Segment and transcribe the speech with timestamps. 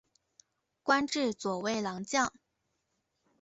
[0.81, 2.33] 官至左卫郎将。